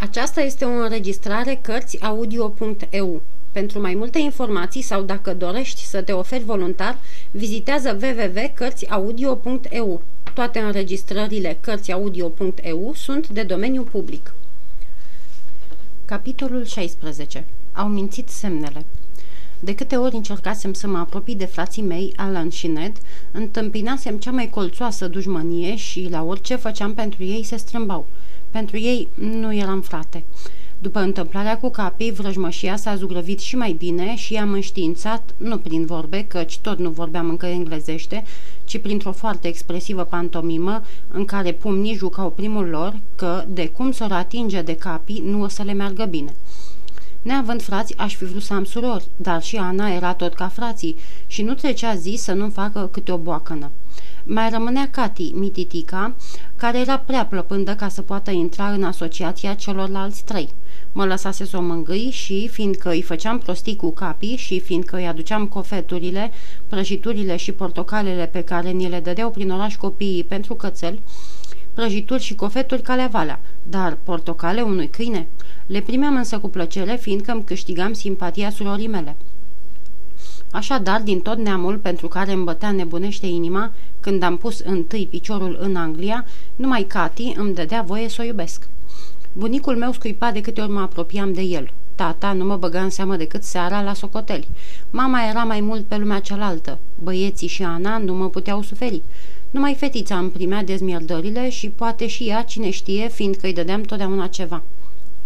[0.00, 3.22] Aceasta este o înregistrare Cărțiaudio.eu.
[3.52, 6.98] Pentru mai multe informații sau dacă dorești să te oferi voluntar,
[7.30, 10.02] vizitează www.cărțiaudio.eu.
[10.34, 14.34] Toate înregistrările Cărțiaudio.eu sunt de domeniu public.
[16.04, 17.46] Capitolul 16.
[17.72, 18.84] Au mințit semnele.
[19.60, 22.96] De câte ori încercasem să mă apropii de frații mei, Alan și Ned,
[23.30, 28.06] întâmpinasem cea mai colțoasă dușmănie și la orice făceam pentru ei se strâmbau–
[28.50, 30.24] pentru ei nu eram frate.
[30.78, 35.86] După întâmplarea cu capii, vrăjmășia s-a zugrăvit și mai bine și i-am înștiințat, nu prin
[35.86, 38.24] vorbe, căci tot nu vorbeam încă englezește,
[38.64, 44.12] ci printr-o foarte expresivă pantomimă în care pumnii jucau primul lor că, de cum s-or
[44.12, 46.34] atinge de capii, nu o să le meargă bine.
[47.22, 50.96] Neavând frați, aș fi vrut să am surori, dar și Ana era tot ca frații
[51.26, 53.70] și nu trecea zi să nu facă câte o boacănă.
[54.24, 56.14] Mai rămânea Cati, mititica,
[56.56, 60.48] care era prea plăpândă ca să poată intra în asociația celorlalți trei.
[60.92, 65.06] Mă lăsase să o mângâi și, fiindcă îi făceam prostii cu capii și fiindcă îi
[65.06, 66.30] aduceam cofeturile,
[66.68, 70.98] prăjiturile și portocalele pe care ni le dădeau prin oraș copiii pentru cățel,
[71.78, 75.26] prăjituri și cofeturi valea, dar portocale unui câine.
[75.66, 79.16] Le primeam însă cu plăcere, fiindcă îmi câștigam simpatia surorii mele.
[80.50, 85.56] Așadar, din tot neamul pentru care îmi bătea nebunește inima, când am pus întâi piciorul
[85.60, 86.24] în Anglia,
[86.56, 88.68] numai Cati îmi dădea voie să o iubesc.
[89.32, 91.70] Bunicul meu scuipa de câte ori mă apropiam de el.
[91.94, 94.48] Tata nu mă băga în seamă decât seara la socoteli.
[94.90, 96.78] Mama era mai mult pe lumea cealaltă.
[97.02, 99.02] Băieții și Ana nu mă puteau suferi.
[99.50, 104.26] Numai fetița îmi primea dezmierdările și poate și ea, cine știe, fiindcă îi dădeam totdeauna
[104.26, 104.62] ceva.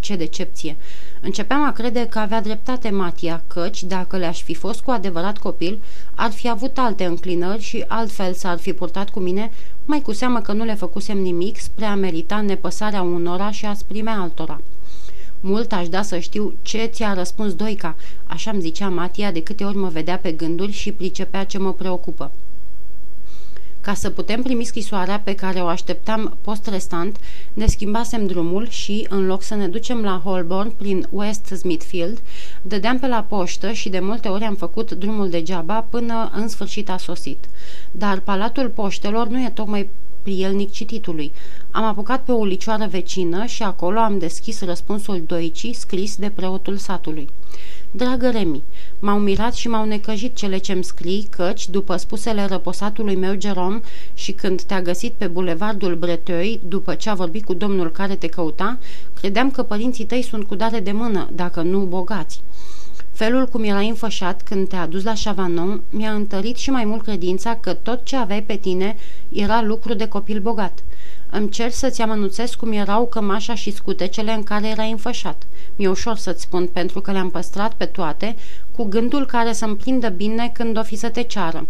[0.00, 0.76] Ce decepție!
[1.20, 5.82] Începeam a crede că avea dreptate Matia, căci, dacă le-aș fi fost cu adevărat copil,
[6.14, 9.52] ar fi avut alte înclinări și altfel s-ar fi purtat cu mine,
[9.84, 13.74] mai cu seamă că nu le făcusem nimic spre a merita nepăsarea unora și a
[13.74, 14.60] sprimea altora.
[15.40, 19.76] Mult aș da să știu ce ți-a răspuns Doica, așa-mi zicea Matia de câte ori
[19.76, 22.30] mă vedea pe gânduri și pricepea ce mă preocupă.
[23.82, 27.16] Ca să putem primi scrisoarea pe care o așteptam post-restant,
[27.52, 32.20] ne schimbasem drumul și, în loc să ne ducem la Holborn prin West Smithfield,
[32.62, 36.90] dădeam pe la poștă și de multe ori am făcut drumul degeaba până în sfârșit
[36.90, 37.44] a sosit.
[37.90, 39.88] Dar palatul poștelor nu e tocmai
[40.22, 41.32] prielnic cititului.
[41.70, 46.76] Am apucat pe o ulicioară vecină și acolo am deschis răspunsul doicii scris de preotul
[46.76, 47.28] satului.
[47.94, 48.62] Dragă Remi,
[48.98, 53.80] m-au mirat și m-au necăjit cele ce-mi scrii, căci, după spusele răposatului meu Jerome
[54.14, 58.26] și când te-a găsit pe bulevardul Breteuil, după ce a vorbit cu domnul care te
[58.26, 58.78] căuta,
[59.20, 62.40] credeam că părinții tăi sunt cu dare de mână, dacă nu bogați.
[63.10, 67.54] Felul cum era înfășat când te-a dus la Chavanon mi-a întărit și mai mult credința
[67.54, 68.96] că tot ce aveai pe tine
[69.28, 70.82] era lucru de copil bogat.
[71.34, 75.42] Îmi cer să-ți amănuțesc cum erau cămașa și scutecele în care era înfășat.
[75.76, 78.36] Mi-e ușor să-ți spun pentru că le-am păstrat pe toate,
[78.76, 81.66] cu gândul care să-mi prindă bine când o fi să te ceară.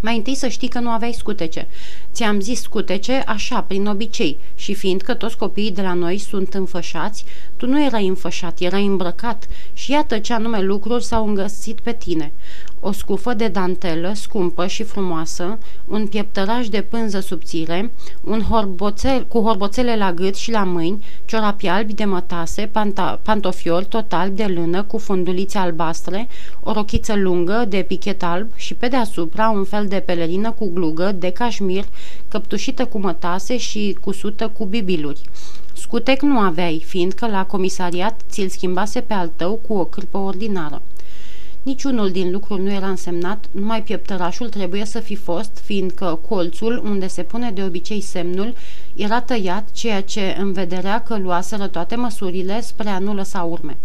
[0.00, 1.68] Mai întâi să știi că nu aveai scutece.
[2.12, 7.24] Ți-am zis scutece așa, prin obicei, și fiindcă toți copiii de la noi sunt înfășați,
[7.56, 12.32] tu nu erai înfășat, erai îmbrăcat și iată ce anume lucruri s-au îngăsit pe tine
[12.86, 17.90] o scufă de dantelă scumpă și frumoasă, un pieptăraș de pânză subțire,
[18.24, 23.84] un horboțel, cu horboțele la gât și la mâini, ciorapi albi de mătase, panta, pantofiori
[23.84, 26.28] total de lână cu fundulițe albastre,
[26.60, 31.12] o rochiță lungă de pichet alb și pe deasupra un fel de pelerină cu glugă
[31.12, 31.84] de cașmir,
[32.28, 35.20] căptușită cu mătase și cusută cu bibiluri.
[35.72, 40.82] Scutec nu aveai, fiindcă la comisariat ți-l schimbase pe al tău cu o cârpă ordinară.
[41.66, 47.06] Niciunul din lucruri nu era însemnat, numai pieptărașul trebuie să fi fost, fiindcă colțul, unde
[47.06, 48.54] se pune de obicei semnul,
[48.94, 53.76] era tăiat, ceea ce învederea că luaseră toate măsurile spre a nu lăsa urme.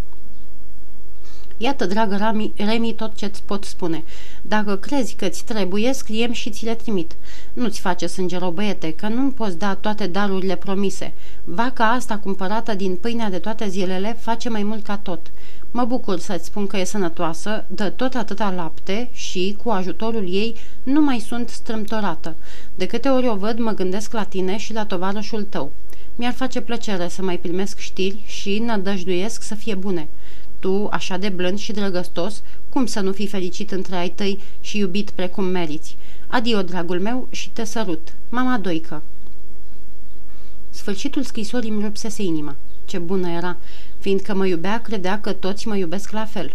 [1.58, 4.04] Iată, dragă Rami, Remi, tot ce-ți pot spune.
[4.42, 7.16] Dacă crezi că ți trebuie, scriem și ți le trimit.
[7.54, 11.14] Nu-ți face sânge băiete, că nu-mi poți da toate darurile promise.
[11.44, 15.32] Vaca asta cumpărată din pâinea de toate zilele face mai mult ca tot.
[15.72, 20.56] Mă bucur să-ți spun că e sănătoasă, dă tot atâta lapte și, cu ajutorul ei,
[20.84, 22.36] nu mai sunt strâmtorată.
[22.76, 25.72] De câte ori o văd, mă gândesc la tine și la tovarășul tău.
[26.16, 30.08] Mi-ar face plăcere să mai primesc știri și nădăjduiesc să fie bune.
[30.62, 34.78] Tu, așa de blând și drăgăstos, cum să nu fii fericit între ai tăi și
[34.78, 35.98] iubit precum meriți?
[36.28, 38.14] Adio, dragul meu, și te sărut.
[38.30, 39.02] Mama Doică.
[40.70, 42.56] Sfârșitul scrisorii îmi rupsese inima.
[42.86, 43.58] Ce bună era!
[44.00, 46.54] Fiindcă mă iubea, credea că toți mă iubesc la fel.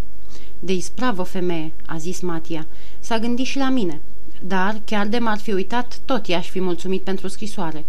[0.59, 2.67] De ispravă, femeie, a zis Matia.
[3.01, 4.01] S-a gândit și la mine.
[4.41, 7.85] Dar, chiar de m-ar fi uitat, tot i-aș fi mulțumit pentru scrisoare.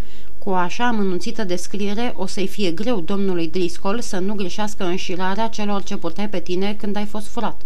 [0.47, 5.47] Cu o așa amănunțită descriere o să-i fie greu domnului Driscoll să nu greșească înșirarea
[5.47, 7.61] celor ce purtai pe tine când ai fost furat.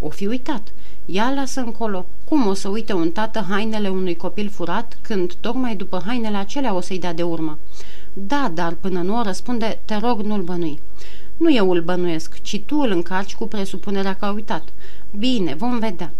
[0.00, 0.72] O fi uitat.
[1.06, 2.06] Ia lasă încolo.
[2.24, 6.74] Cum o să uite un tată hainele unui copil furat când tocmai după hainele acelea
[6.74, 7.58] o să-i dea de urmă?
[8.12, 10.80] Da, dar până nu o răspunde, te rog, nu-l bănui.
[11.36, 14.68] Nu eu îl bănuiesc, ci tu îl încarci cu presupunerea că a uitat.
[15.18, 16.12] Bine, vom vedea.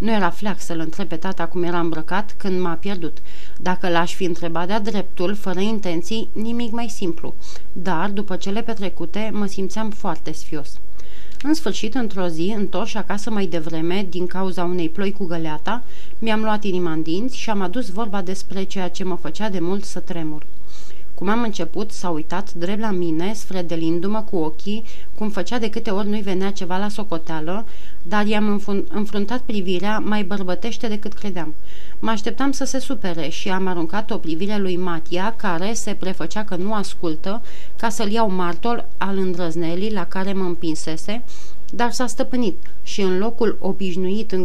[0.00, 3.18] Nu era fleac să-l întreb pe tata cum era îmbrăcat când m-a pierdut.
[3.58, 7.34] Dacă l-aș fi întrebat de-a dreptul, fără intenții, nimic mai simplu.
[7.72, 10.78] Dar, după cele petrecute, mă simțeam foarte sfios.
[11.42, 15.82] În sfârșit, într-o zi, întors acasă mai devreme, din cauza unei ploi cu găleata,
[16.18, 19.60] mi-am luat inima în dinți și am adus vorba despre ceea ce mă făcea de
[19.60, 20.46] mult să tremur.
[21.20, 24.82] Cum am început, s-a uitat drept la mine, sfredelindu-mă cu ochii,
[25.14, 27.66] cum făcea de câte ori nu-i venea ceva la socoteală,
[28.02, 31.54] dar i-am înfruntat privirea mai bărbătește decât credeam.
[31.98, 36.44] Mă așteptam să se supere și am aruncat o privire lui Matia, care se prefăcea
[36.44, 37.42] că nu ascultă,
[37.76, 41.22] ca să-l iau martor al îndrăznelii la care mă împinsese,
[41.70, 44.36] dar s-a stăpânit și în locul obișnuit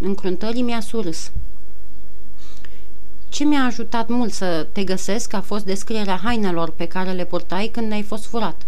[0.00, 1.30] încruntării mi-a surâs.
[3.34, 7.68] Ce mi-a ajutat mult să te găsesc a fost descrierea hainelor pe care le purtai
[7.72, 8.62] când ai fost furat.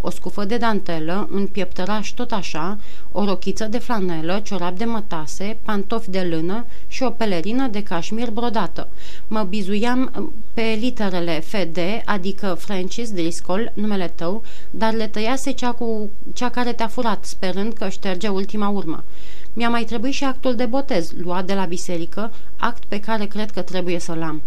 [0.00, 2.78] O scufă de dantelă, un pieptăraș tot așa,
[3.12, 8.30] o rochiță de flanelă, ciorap de mătase, pantofi de lână și o pelerină de cașmir
[8.30, 8.88] brodată.
[9.28, 15.72] Mă bizuiam uh, pe literele FD, adică Francis Driscoll, numele tău, dar le tăiase cea,
[15.72, 19.04] cu, cea care te-a furat, sperând că șterge ultima urmă.
[19.52, 23.50] Mi-a mai trebuit și actul de botez, luat de la biserică, act pe care cred
[23.50, 24.42] că trebuie să-l am.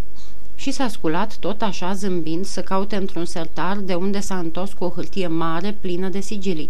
[0.55, 4.83] Și s-a sculat tot așa zâmbind să caute într-un sertar de unde s-a întors cu
[4.83, 6.69] o hârtie mare plină de sigilii.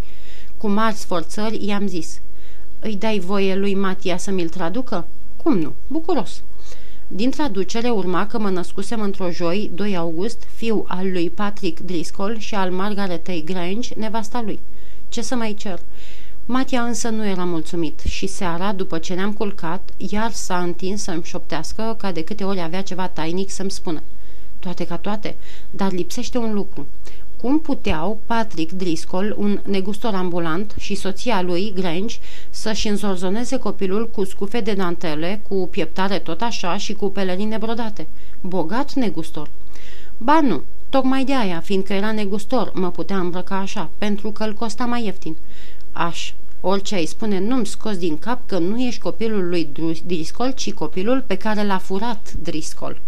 [0.58, 2.20] Cu mari sforțări i-am zis
[2.80, 5.08] Îi dai voie lui Matia să mi-l traducă?
[5.44, 5.74] Cum nu?
[5.88, 6.42] Bucuros.
[7.08, 12.38] Din traducere urma că mă născusem într-o joi, 2 august, fiu al lui Patrick Driscoll
[12.38, 14.60] și al Margaretei Grange, nevasta lui.
[15.10, 15.80] Ce să mai cer?
[16.48, 21.24] Matia însă nu era mulțumit și seara, după ce ne-am culcat, iar s-a întins să-mi
[21.24, 24.04] șoptească ca de câte ori avea ceva tainic să-mi spună.
[24.60, 25.36] Toate ca toate,
[25.72, 26.86] dar lipsește un lucru.
[27.42, 32.16] Cum puteau Patrick Driscoll, un negustor ambulant, și soția lui, Grange,
[32.50, 38.08] să-și înzorzoneze copilul cu scufe de dantele, cu pieptare tot așa și cu pelerine brodate?
[38.42, 39.50] Bogat negustor.
[40.18, 44.54] Ba nu, tocmai de aia, fiindcă era negustor, mă putea îmbrăca așa, pentru că îl
[44.54, 45.36] costa mai ieftin.
[45.98, 49.70] Aș, orice ai spune, nu-mi scos din cap că nu ești copilul lui
[50.06, 53.02] Driscoll, ci copilul pe care l-a furat Driscoll.